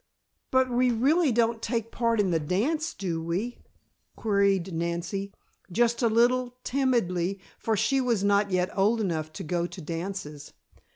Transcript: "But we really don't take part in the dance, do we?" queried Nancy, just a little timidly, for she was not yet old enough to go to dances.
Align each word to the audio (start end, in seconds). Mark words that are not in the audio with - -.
"But 0.49 0.67
we 0.71 0.89
really 0.89 1.31
don't 1.31 1.61
take 1.61 1.91
part 1.91 2.19
in 2.19 2.31
the 2.31 2.39
dance, 2.39 2.95
do 2.95 3.21
we?" 3.21 3.59
queried 4.15 4.73
Nancy, 4.73 5.31
just 5.71 6.01
a 6.01 6.07
little 6.07 6.55
timidly, 6.63 7.39
for 7.59 7.77
she 7.77 8.01
was 8.01 8.23
not 8.23 8.49
yet 8.49 8.75
old 8.75 8.99
enough 8.99 9.31
to 9.33 9.43
go 9.43 9.67
to 9.67 9.79
dances. 9.79 10.53